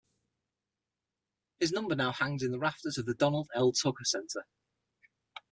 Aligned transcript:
His 1.59 1.71
number 1.71 1.93
now 1.95 2.11
hangs 2.11 2.41
in 2.41 2.49
the 2.49 2.57
rafters 2.57 2.97
of 2.97 3.05
the 3.05 3.13
Donald 3.13 3.51
L. 3.53 3.71
Tucker 3.71 4.03
Center. 4.03 4.47